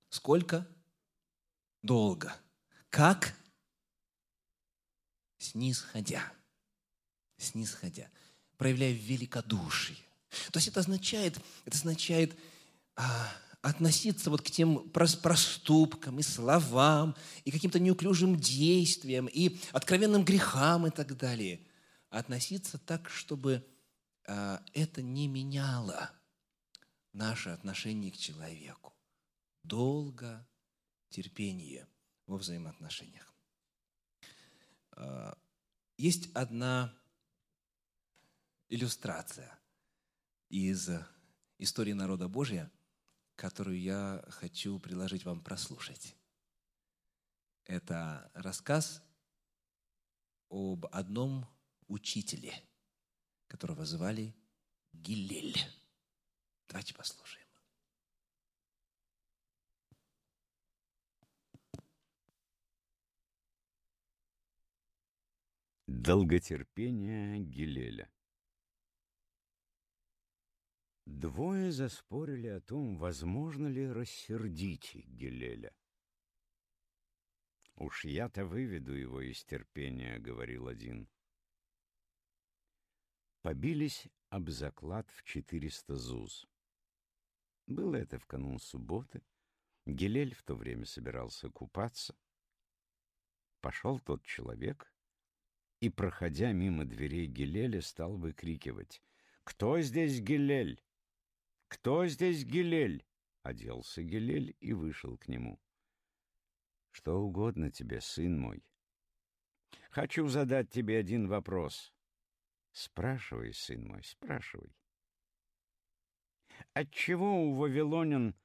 [0.09, 0.67] Сколько?
[1.81, 2.35] Долго.
[2.89, 3.35] Как?
[5.37, 6.33] Снисходя.
[7.37, 8.09] Снисходя.
[8.57, 10.08] Проявляя великодушие
[10.51, 12.37] то есть это означает, это означает
[12.95, 17.15] а, относиться вот к тем проступкам и словам,
[17.45, 21.65] и каким-то неуклюжим действиям, и откровенным грехам и так далее.
[22.09, 23.65] Относиться так, чтобы
[24.27, 26.11] а, это не меняло
[27.13, 28.93] наше отношение к человеку.
[29.63, 30.47] Долго
[31.09, 31.87] терпение
[32.27, 33.33] во взаимоотношениях.
[34.91, 35.37] А,
[35.97, 36.93] есть одна
[38.69, 39.58] иллюстрация
[40.49, 40.89] из
[41.57, 42.71] истории народа Божия,
[43.35, 46.15] которую я хочу предложить вам прослушать.
[47.65, 49.03] Это рассказ
[50.49, 51.45] об одном
[51.87, 52.53] учителе,
[53.47, 54.35] которого звали
[54.93, 55.57] Гилель.
[56.67, 57.47] Давайте послушаем.
[65.85, 68.09] Долготерпение Гилеля
[71.11, 75.73] Двое заспорили о том, возможно ли рассердить Гелеля.
[77.75, 81.09] «Уж я-то выведу его из терпения»,— говорил один.
[83.41, 86.47] Побились об заклад в четыреста зуз.
[87.65, 89.23] Было это в канун субботы.
[89.87, 92.15] Гелель в то время собирался купаться.
[93.61, 94.93] Пошел тот человек
[95.79, 99.01] и, проходя мимо дверей Гелеля, стал выкрикивать
[99.43, 100.79] «Кто здесь Гелель?»
[101.69, 103.05] «Кто здесь Гилель?»
[103.43, 105.61] Оделся Гилель и вышел к нему.
[106.91, 108.65] «Что угодно тебе, сын мой.
[109.91, 111.93] Хочу задать тебе один вопрос.
[112.71, 114.75] Спрашивай, сын мой, спрашивай.
[116.73, 118.35] Отчего у вавилонян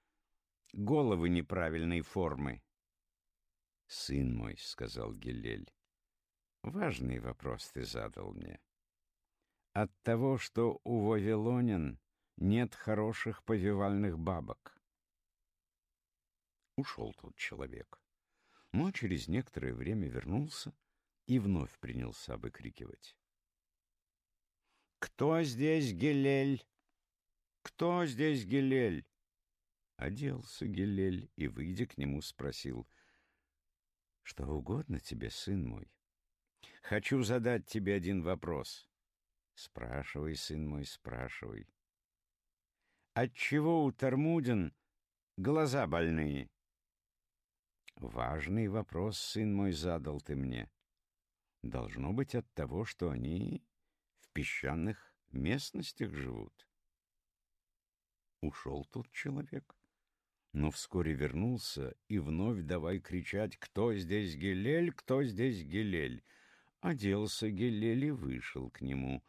[0.73, 2.63] головы неправильной формы?»
[3.87, 5.73] «Сын мой»,— сказал Гилель,—
[6.63, 8.61] «важный вопрос ты задал мне.
[9.73, 11.99] От того, что у вавилонян
[12.37, 14.77] нет хороших повивальных бабок.
[16.77, 18.01] Ушел тот человек,
[18.73, 20.75] но через некоторое время вернулся
[21.27, 23.17] и вновь принялся выкрикивать.
[24.99, 26.67] «Кто здесь Гелель?
[27.63, 29.07] Кто здесь Гелель?»
[29.97, 32.89] Оделся Гелель и, выйдя к нему, спросил,
[34.23, 35.93] «Что угодно тебе, сын мой?
[36.83, 38.89] Хочу задать тебе один вопрос».
[39.55, 41.69] «Спрашивай, сын мой, спрашивай».
[43.17, 44.75] Отчего у Тармудин
[45.37, 46.51] глаза больные?
[47.95, 50.69] Важный вопрос, сын мой, задал ты мне.
[51.63, 53.65] Должно быть от того, что они
[54.19, 56.69] в песчаных местностях живут.
[58.41, 59.77] Ушел тот человек,
[60.53, 64.91] но вскоре вернулся и вновь давай кричать «Кто здесь Гелель?
[64.91, 66.25] Кто здесь Гелель?»
[66.81, 69.23] Оделся Гелель и вышел к нему.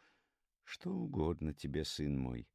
[0.64, 2.48] «Что угодно тебе, сын мой».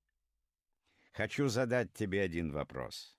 [1.12, 3.18] «Хочу задать тебе один вопрос».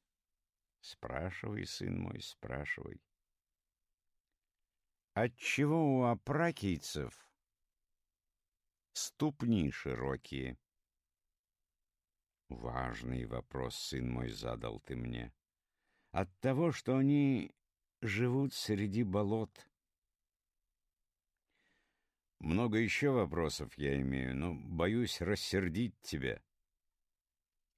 [0.81, 3.01] «Спрашивай, сын мой, спрашивай».
[5.15, 7.29] Отчего у апракийцев
[8.95, 10.59] ступни широкие?
[12.49, 15.35] Важный вопрос, сын мой, задал ты мне.
[16.13, 17.55] От того, что они
[18.01, 19.69] живут среди болот.
[22.41, 26.43] Много еще вопросов я имею, но боюсь рассердить тебя.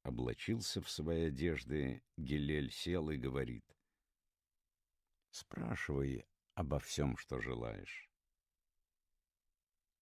[0.05, 3.65] Облачился в свои одежды, Гелель сел и говорит.
[5.31, 8.11] Спрашивай обо всем, что желаешь.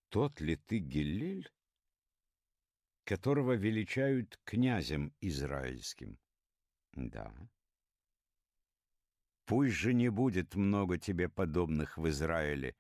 [0.08, 1.48] Тот ли ты Гелель,
[3.04, 6.18] которого величают князем израильским?
[6.94, 7.32] Да.
[9.44, 12.74] Пусть же не будет много тебе подобных в Израиле.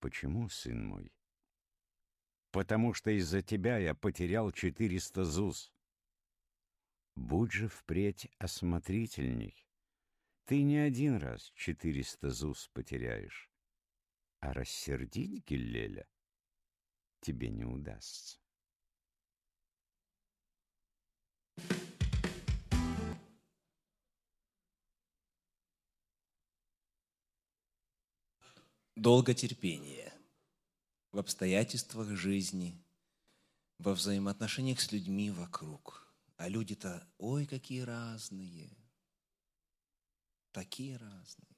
[0.00, 1.12] Почему, сын мой?
[2.50, 5.72] Потому что из-за тебя я потерял четыреста зуз.
[7.14, 9.66] Будь же впредь осмотрительней.
[10.44, 13.50] Ты не один раз четыреста зуз потеряешь,
[14.40, 16.08] а рассердить Гиллеля
[17.20, 18.38] тебе не удастся.
[28.96, 29.97] Долготерпение
[31.18, 32.80] в обстоятельствах жизни,
[33.78, 36.06] во взаимоотношениях с людьми вокруг.
[36.36, 38.70] А люди-то, ой, какие разные–
[40.52, 41.56] такие разные.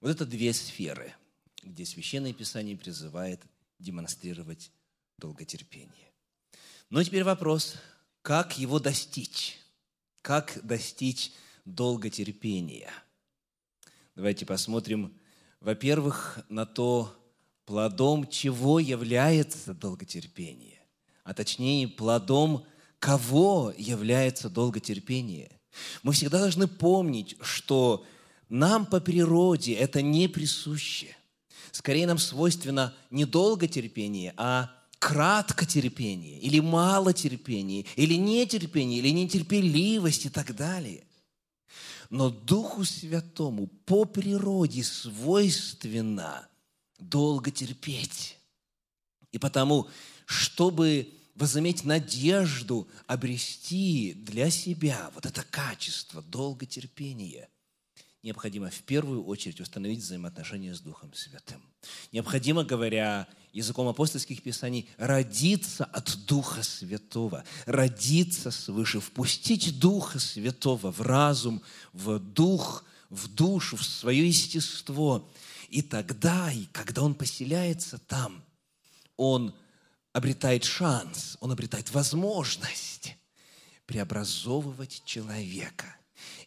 [0.00, 1.14] Вот это две сферы,
[1.62, 3.40] где Священное Писание призывает
[3.78, 4.70] демонстрировать
[5.16, 6.12] долготерпение.
[6.90, 7.76] Но теперь вопрос,
[8.20, 9.58] как его достичь?
[10.20, 11.32] Как достичь
[11.64, 12.92] долготерпения?
[14.16, 15.18] Давайте посмотрим,
[15.60, 17.18] во-первых, на то,
[17.72, 20.80] плодом чего является долготерпение,
[21.24, 22.66] а точнее плодом
[22.98, 25.50] кого является долготерпение–
[26.02, 28.04] мы всегда должны помнить, что
[28.48, 31.16] нам по природе это не присуще.
[31.70, 39.08] Скорее нам свойственно не долго терпение, а кратко терпение, или мало терпения, или нетерпение, или
[39.08, 41.04] нетерпеливость и так далее.
[42.10, 46.46] Но Духу Святому по природе свойственно
[47.08, 48.36] долго терпеть.
[49.30, 49.88] И потому,
[50.26, 57.48] чтобы возыметь надежду, обрести для себя вот это качество, долготерпение,
[58.22, 61.60] необходимо в первую очередь установить взаимоотношения с Духом Святым.
[62.12, 71.00] Необходимо, говоря языком апостольских писаний, родиться от Духа Святого, родиться свыше, впустить Духа Святого в
[71.00, 71.62] разум,
[71.92, 75.28] в дух, в душу, в свое естество.
[75.72, 78.44] И тогда, и когда Он поселяется там,
[79.16, 79.54] Он
[80.12, 83.16] обретает шанс, он обретает возможность
[83.86, 85.96] преобразовывать человека.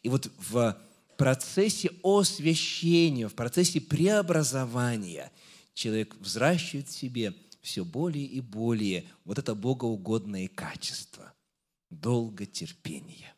[0.04, 0.80] И вот в
[1.18, 5.32] процессе освящения, в процессе преобразования
[5.74, 11.34] человек взращивает в себе все более и более вот это богоугодное качество–
[11.90, 13.34] долготерпение.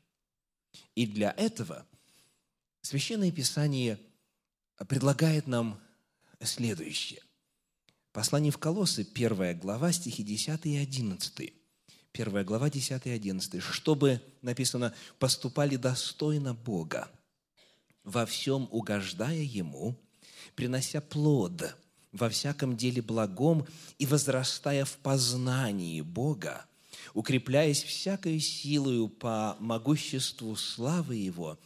[0.96, 1.86] И для этого
[2.82, 3.98] Священное Писание
[4.86, 5.80] предлагает нам
[6.42, 7.22] следующее.
[8.12, 11.54] Послание в Колоссы, первая глава, стихи 10 и 11.
[12.12, 13.62] Первая глава, 10 и 11.
[13.62, 17.10] «Чтобы, написано, поступали достойно Бога,
[18.04, 19.96] во всем угождая Ему,
[20.56, 21.76] принося плод
[22.12, 23.68] во всяком деле благом
[24.00, 26.66] и возрастая в познании Бога,
[27.14, 31.60] укрепляясь всякой силою по могуществу славы Его,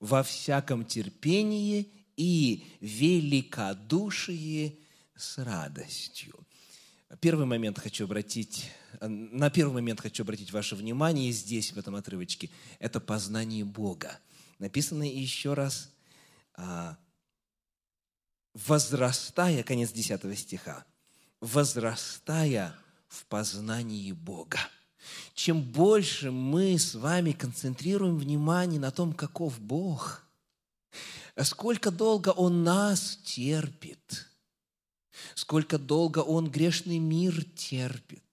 [0.00, 4.78] во всяком терпении и великодушии
[5.16, 6.34] с радостью.
[7.20, 12.50] Первый момент хочу обратить, на первый момент хочу обратить ваше внимание здесь, в этом отрывочке.
[12.80, 14.18] Это познание Бога.
[14.58, 15.90] Написано еще раз,
[16.54, 16.98] а,
[18.52, 20.84] возрастая, конец 10 стиха,
[21.40, 22.74] возрастая
[23.06, 24.58] в познании Бога.
[25.34, 30.28] Чем больше мы с вами концентрируем внимание на том, каков Бог,
[31.44, 34.26] сколько долго Он нас терпит–
[35.34, 38.24] сколько долго Он грешный мир терпит,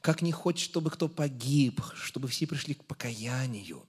[0.00, 3.86] как не хочет, чтобы кто погиб, чтобы все пришли к покаянию.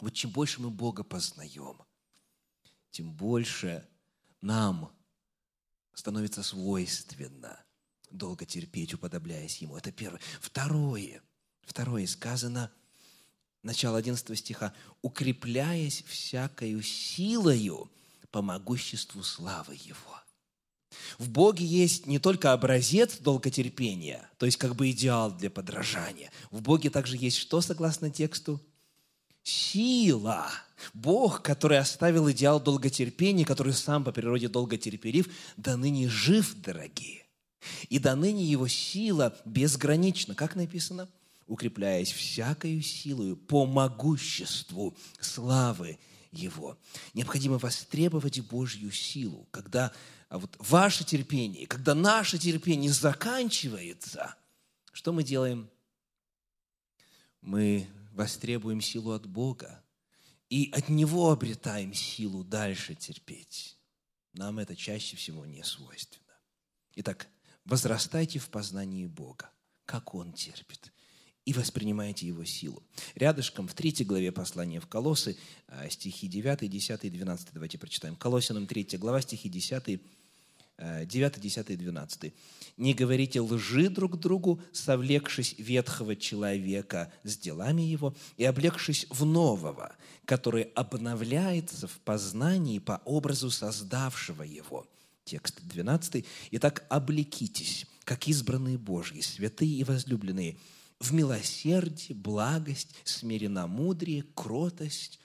[0.00, 1.76] Вот чем больше мы Бога познаем,
[2.90, 3.86] тем больше
[4.40, 4.90] нам
[5.94, 7.62] становится свойственно
[8.10, 9.76] долго терпеть, уподобляясь Ему.
[9.76, 10.20] Это первое.
[10.40, 11.22] Второе.
[11.62, 12.72] Второе сказано,
[13.62, 17.90] начало 11 стиха, «укрепляясь всякою силою
[18.30, 20.20] по могуществу славы Его».
[21.18, 26.30] В Боге есть не только образец долготерпения, то есть как бы идеал для подражания.
[26.50, 28.60] В Боге также есть что, согласно тексту?
[29.42, 30.50] Сила.
[30.92, 37.24] Бог, который оставил идеал долготерпения, который сам по природе долготерпелив, до ныне жив, дорогие.
[37.88, 40.34] И до ныне его сила безгранична.
[40.34, 41.08] Как написано?
[41.50, 45.98] Укрепляясь всякою силою по могуществу славы
[46.30, 46.78] его.
[47.12, 49.92] Необходимо востребовать Божью силу, когда
[50.28, 54.36] а вот ваше терпение, когда наше терпение заканчивается,
[54.92, 55.68] что мы делаем?
[57.40, 59.82] Мы востребуем силу от Бога
[60.48, 63.76] и от Него обретаем силу дальше терпеть.
[64.34, 66.38] Нам это чаще всего не свойственно.
[66.94, 67.26] Итак,
[67.64, 69.50] возрастайте в познании Бога,
[69.84, 70.92] как Он терпит,
[71.44, 72.82] и воспринимайте Его силу.
[73.14, 75.36] Рядышком в третьей главе послания в Колосы,
[75.68, 77.48] а, стихи 9, 10 и 12.
[77.52, 78.16] Давайте прочитаем.
[78.16, 80.00] Колосянам 3 глава, стихи 10
[80.80, 82.32] 9, 10 и 12.
[82.76, 89.94] «Не говорите лжи друг другу, совлекшись ветхого человека с делами его и облегшись в нового,
[90.24, 94.86] который обновляется в познании по образу создавшего его».
[95.24, 96.24] Текст 12.
[96.52, 100.56] «Итак, облекитесь, как избранные Божьи, святые и возлюбленные,
[101.00, 105.18] в милосердие, благость, смиренномудрие, кротость,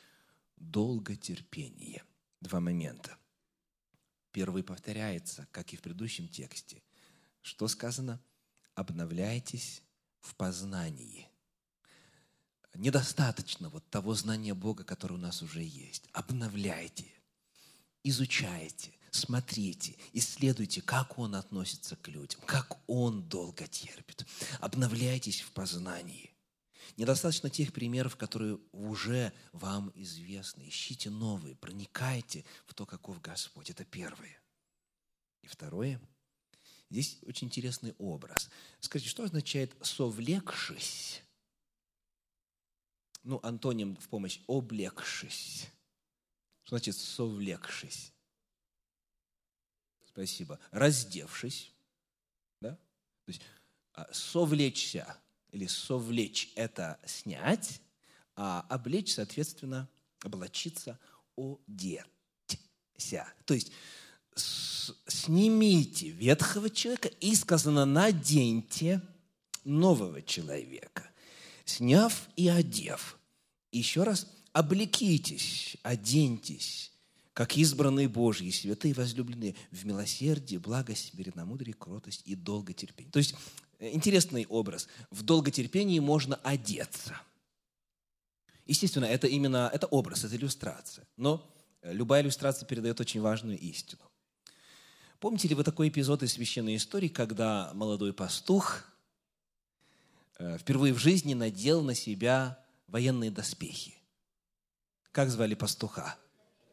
[0.58, 2.04] долготерпение».
[2.42, 3.18] Два момента–
[4.36, 6.84] Первый повторяется, как и в предыдущем тексте.
[7.42, 8.20] Что сказано?
[8.74, 9.82] Обновляйтесь
[10.20, 11.30] в познании.
[12.74, 16.10] Недостаточно вот того знания Бога, которое у нас уже есть.
[16.12, 17.06] Обновляйте,
[18.04, 24.26] изучайте, смотрите, исследуйте, как Он относится к людям, как Он долго терпит.
[24.60, 26.32] Обновляйтесь в познании.
[26.98, 30.68] Недостаточно тех примеров, которые уже вам известны.
[30.68, 33.70] Ищите новые, проникайте в то, каков Господь.
[33.70, 34.40] Это первое.
[35.42, 36.00] И второе.
[36.90, 38.50] Здесь очень интересный образ.
[38.80, 41.22] Скажите, что означает «совлекшись»?
[43.24, 45.68] Ну, антоним в помощь «облегшись».
[46.64, 48.15] Что значит «совлекшись»?
[50.16, 50.58] Спасибо.
[50.72, 51.74] Раздевшись.
[52.62, 52.72] Да?
[53.26, 53.42] То есть
[53.94, 55.18] а, совлечься
[55.52, 57.82] или совлечь– это снять,
[58.38, 59.90] а облечь, соответственно,
[60.22, 60.98] облачиться,
[61.36, 62.08] одеться.
[63.44, 63.74] То есть
[65.06, 69.02] снимите ветхого человека и сказано наденьте
[69.66, 71.10] нового человека,
[71.66, 73.20] сняв и одев.
[73.74, 76.95] Еще раз облекитесь, оденьтесь,
[77.36, 83.12] как избранные Божьи, святые возлюбленные, в милосердие, благость, смиренномудрие, кротость и долготерпение.
[83.12, 83.36] То есть
[83.82, 84.88] интересный образ.
[85.12, 87.20] В долготерпении можно одеться.
[88.66, 91.06] Естественно, это именно это образ, это иллюстрация.
[91.18, 91.46] Но
[91.84, 94.02] любая иллюстрация передает очень важную истину.
[95.20, 98.86] Помните ли вы такой эпизод из священной истории, когда молодой пастух
[100.40, 103.94] э, впервые в жизни надел на себя военные доспехи?
[105.12, 106.18] Как звали пастуха?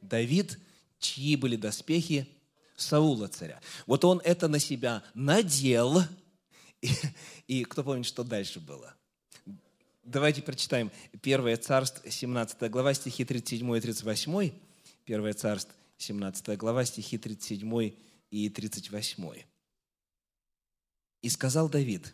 [0.03, 0.59] Давид,
[0.99, 2.29] чьи были доспехи?
[2.77, 3.61] Саула царя.
[3.87, 6.03] Вот он это на себя надел–
[6.83, 6.91] и,
[7.47, 8.95] и кто помнит, что дальше было?
[10.03, 10.91] Давайте прочитаем
[11.23, 14.53] 1 Царств, 17 глава, стихи 37 и 38.
[15.07, 17.95] 1 Царств, 17 глава, стихи 37
[18.31, 19.45] и 38.
[21.23, 22.13] «И сказал Давид»,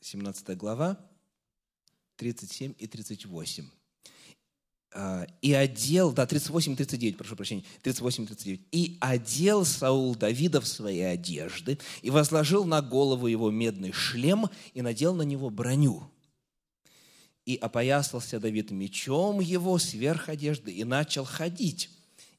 [0.00, 0.98] 17 глава,
[2.16, 3.70] 37 и 38.
[4.96, 8.60] А, и одел, да, 38-39, прошу прощения, 38-39.
[8.70, 14.82] И одел Саул Давида в свои одежды, и возложил на голову его медный шлем, и
[14.82, 16.04] надел на него броню.
[17.44, 21.90] И опоясался Давид мечом его сверх одежды, и начал ходить,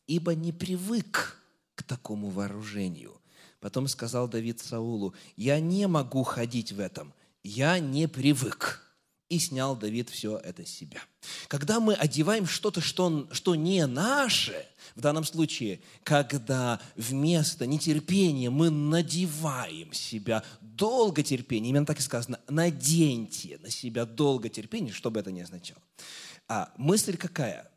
[0.08, 1.42] ибо не привык
[1.76, 3.20] к такому вооружению.
[3.60, 8.85] Потом сказал Давид Саулу, я не могу ходить в этом, я не привык
[9.30, 11.02] и снял Давид все это с себя.
[11.48, 14.66] Когда мы одеваем что-то, что, что не наше,
[14.96, 22.40] в данном случае, когда вместо нетерпения мы надеваем себя долго терпение, именно так и сказано,
[22.48, 25.82] наденьте на себя долго терпение, что бы это ни означало.
[26.48, 27.72] А мысль какая?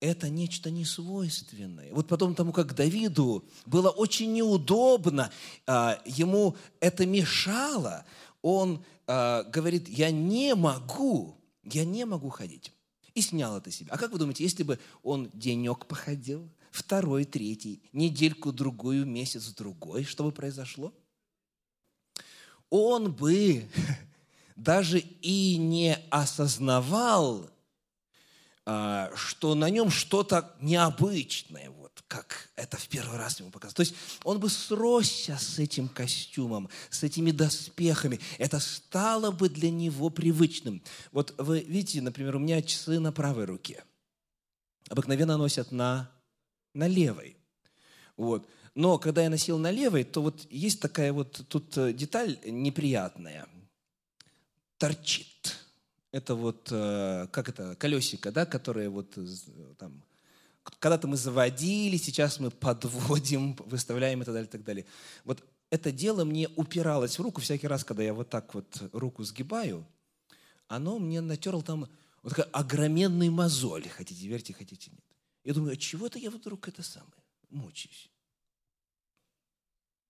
[0.00, 1.92] это нечто несвойственное.
[1.92, 5.30] Вот потом тому, как Давиду было очень неудобно,
[5.66, 8.04] а, ему это мешало,
[8.42, 12.72] он э, говорит, я не могу, я не могу ходить.
[13.14, 13.90] И снял это себе.
[13.90, 20.04] А как вы думаете, если бы он денек походил, второй, третий, недельку, другую, месяц, другой,
[20.04, 20.92] что бы произошло?
[22.70, 23.68] он бы
[24.56, 27.50] даже и не осознавал,
[28.64, 33.74] а, что на нем что-то необычное, вот как это в первый раз ему показалось.
[33.74, 33.94] То есть
[34.24, 38.18] он бы сросся с этим костюмом, с этими доспехами.
[38.38, 40.82] Это стало бы для него привычным.
[41.12, 43.84] Вот вы видите, например, у меня часы на правой руке.
[44.88, 46.10] Обыкновенно носят на,
[46.74, 47.36] на левой.
[48.16, 48.48] Вот.
[48.74, 53.46] Но когда я носил на левой, то вот есть такая вот тут э, деталь неприятная.
[54.78, 55.58] Торчит
[56.10, 59.18] это вот, э, как это, колесико, да, которое вот
[59.78, 60.02] там,
[60.78, 64.86] когда-то мы заводили, сейчас мы подводим, выставляем и так далее, и так далее.
[65.24, 69.22] Вот это дело мне упиралось в руку всякий раз, когда я вот так вот руку
[69.24, 69.86] сгибаю,
[70.66, 71.88] оно мне натерло там
[72.22, 75.04] вот такая огроменный мозоль, хотите верьте, хотите нет.
[75.44, 78.10] Я думаю, а чего это я вдруг это самое мучаюсь?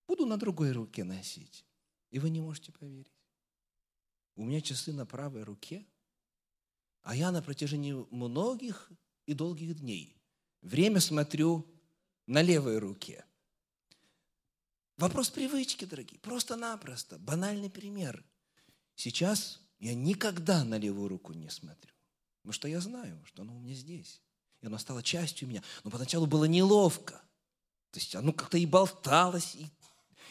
[0.06, 1.64] Буду на другой руке носить.
[2.10, 3.12] И вы не можете поверить.
[4.34, 5.86] У меня часы на правой руке,
[7.02, 8.90] а я на протяжении многих
[9.26, 10.17] и долгих дней
[10.62, 11.66] время смотрю
[12.26, 13.24] на левой руке.
[14.96, 18.24] Вопрос привычки, дорогие, просто-напросто, банальный пример.
[18.96, 21.92] Сейчас я никогда на левую руку не смотрю,
[22.40, 24.20] потому что я знаю, что оно у меня здесь.
[24.60, 25.62] И оно стало частью меня.
[25.84, 27.22] Но поначалу было неловко.
[27.92, 29.68] То есть оно как-то и болталось, и,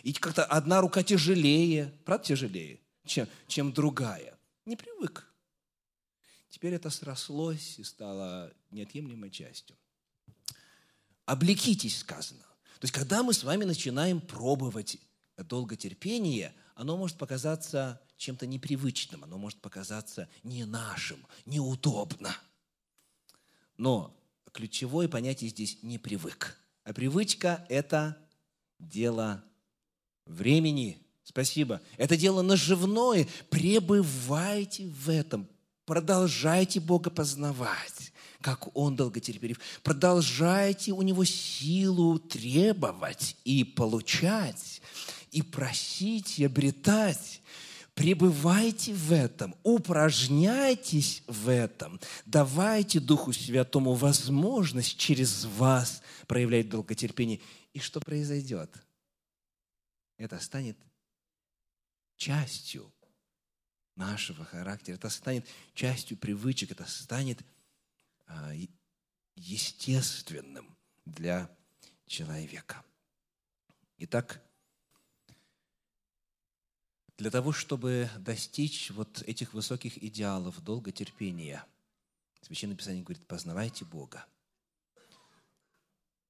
[0.03, 2.81] и как-то одна рука тяжелее, правда тяжелее?
[3.07, 4.37] чем, чем другая.
[4.65, 5.25] Не привык.
[6.49, 9.75] Теперь это срослось и стало неотъемлемой частью.
[11.27, 12.41] Облекитесь, сказано.
[12.79, 14.97] То есть, когда мы с вами начинаем пробовать
[15.37, 22.35] долготерпение, оно может показаться чем-то непривычным, оно может показаться не нашим, неудобно.
[23.75, 24.15] Но
[24.53, 26.57] ключевое понятие здесь не привык.
[26.85, 28.17] А привычка– это
[28.79, 29.43] дело
[30.25, 31.81] времени, Спасибо.
[31.97, 33.27] Это дело наживное.
[33.49, 35.45] Пребывайте в этом.
[35.83, 39.59] Продолжайте Бога познавать, как Он долготерпелив.
[39.83, 44.81] Продолжайте у Него силу требовать и получать,
[45.31, 47.41] и просить, и обретать.
[47.93, 57.39] Пребывайте в этом, упражняйтесь в этом, давайте Духу Святому возможность через вас проявлять долготерпение.
[57.73, 58.71] И что произойдет?
[60.17, 60.77] Это станет
[62.17, 62.91] частью
[63.95, 67.39] нашего характера, это станет частью привычек, это станет
[69.35, 71.49] естественным для
[72.05, 72.83] человека.
[73.97, 74.41] Итак,
[77.17, 81.65] для того, чтобы достичь вот этих высоких идеалов долготерпения,
[82.41, 84.25] Священное Писание говорит, познавайте Бога,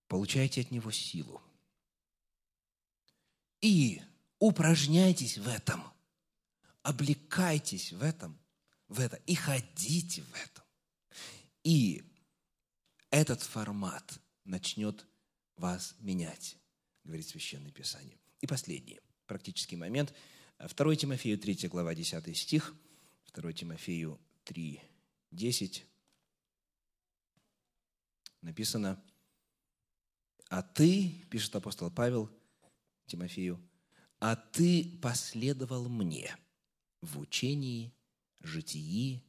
[0.07, 1.41] получайте от Него силу
[3.59, 4.01] и
[4.39, 5.83] упражняйтесь в этом,
[6.83, 8.39] облекайтесь в этом,
[8.87, 10.66] в это и ходите в этом.
[11.67, 12.01] И
[13.09, 15.05] этот формат начнет
[15.57, 16.55] вас менять,
[17.03, 18.17] говорит Священное Писание.
[18.39, 20.13] И последний практический момент.
[20.59, 22.73] 2 Тимофею 3 глава 10 стих.
[23.33, 24.81] 2 Тимофею 3,
[25.31, 25.85] 10
[28.43, 29.03] написано,
[30.47, 32.31] «А ты,– пишет апостол Павел
[33.07, 33.61] Тимофею,
[34.19, 36.33] а ты последовал мне
[37.01, 37.93] в учении,
[38.39, 39.21] житии,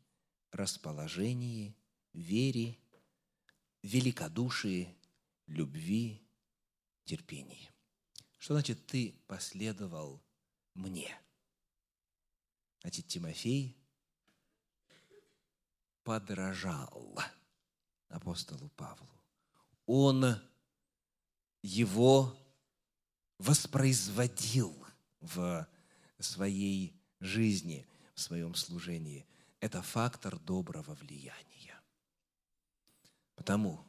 [0.53, 1.75] расположении,
[2.19, 2.77] вере,
[3.83, 4.95] великодушии,
[5.47, 6.21] любви,
[7.05, 7.71] терпении.
[8.39, 10.23] Что значит ты последовал
[10.75, 11.17] мне?
[12.83, 13.77] Значит, Тимофей
[16.03, 17.19] подражал
[18.09, 19.09] апостолу Павлу.
[19.87, 20.41] Он
[21.63, 22.37] его
[23.39, 24.87] воспроизводил
[25.21, 25.67] в
[26.19, 29.27] своей жизни, в своем служении.
[29.61, 31.78] Это фактор доброго влияния.
[33.39, 33.83] Потому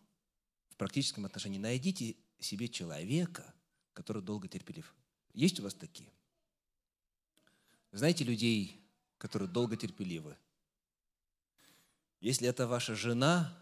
[0.70, 3.54] в практическом отношении найдите себе человека,
[3.94, 4.96] который долго терпелив.
[5.34, 6.10] Есть у вас такие?
[7.92, 8.80] Знаете людей,
[9.18, 10.38] которые долго терпеливы?
[12.22, 13.58] Если это ваша жена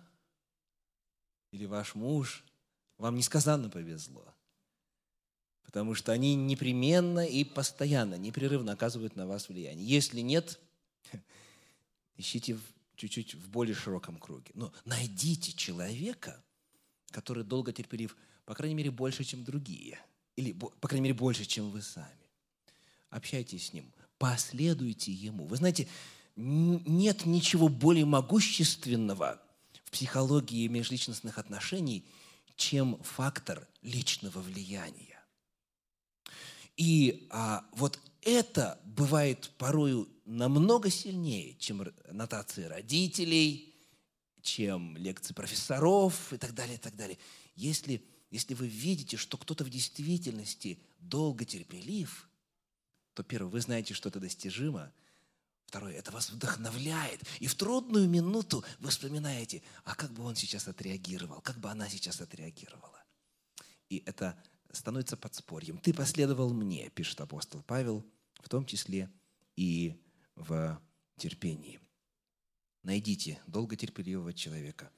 [1.52, 2.44] или ваш муж,
[2.98, 4.34] вам несказанно повезло
[5.68, 9.86] потому что они непременно и постоянно, непрерывно оказывают на вас влияние.
[9.86, 10.58] Если нет,
[12.16, 12.58] ищите
[12.98, 14.52] чуть-чуть в более широком круге.
[14.56, 16.44] Но найдите человека,
[17.12, 20.00] который долго терпелив, по крайней мере, больше, чем другие.
[20.36, 22.08] Или, по крайней мере, больше, чем вы сами.
[23.10, 25.46] Общайтесь с ним, последуйте ему.
[25.46, 25.88] Вы знаете,
[26.36, 29.42] нет ничего более могущественного
[29.86, 32.06] в психологии межличностных отношений,
[32.56, 35.24] чем фактор личного влияния.
[36.76, 43.76] И а, вот это бывает порою намного сильнее, чем нотации родителей,
[44.42, 47.18] чем лекции профессоров и так далее, и так далее.
[47.56, 52.30] Если, если вы видите, что кто-то в действительности долго терпелив,
[53.14, 54.92] то, первое, вы знаете, что это достижимо–
[55.68, 57.22] Второе, это вас вдохновляет.
[57.42, 61.90] И в трудную минуту вы вспоминаете, а как бы он сейчас отреагировал, как бы она
[61.90, 63.04] сейчас отреагировала.
[63.90, 64.42] И это
[64.72, 65.78] становится подспорьем.
[65.80, 68.06] Ты последовал мне, пишет апостол Павел,
[68.40, 69.10] в том числе
[69.56, 69.96] и
[70.36, 70.82] в
[71.18, 71.80] терпении.
[72.84, 74.92] Найдите долготерпеливого человека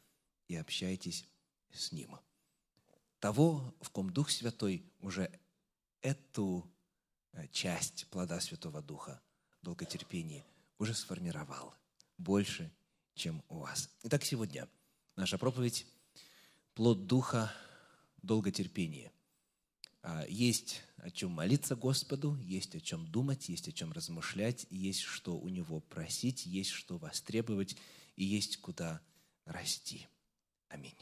[0.48, 1.28] и общайтесь
[1.72, 2.18] с ним.
[3.20, 5.32] Того, в ком Дух Святой уже
[6.02, 6.72] эту
[7.34, 9.22] э, часть плода Святого Духа,
[9.62, 10.46] долготерпение–
[10.80, 11.76] уже сформировал
[12.18, 12.72] больше,
[13.14, 13.90] чем у вас.
[14.04, 14.68] Итак, сегодня
[15.16, 15.86] наша проповедь–
[16.74, 17.54] плод Духа,
[18.22, 19.12] долготерпение.
[20.02, 25.02] А, есть о чем молиться Господу, есть о чем думать, есть о чем размышлять, есть
[25.02, 27.76] что у Него просить, есть что востребовать
[28.16, 29.02] и есть куда
[29.46, 30.08] расти.
[30.70, 30.98] Аминь.